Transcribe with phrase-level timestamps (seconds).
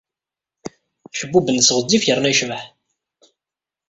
[1.09, 2.61] Acebbub-nnes ɣezzif yerna yecbeḥ.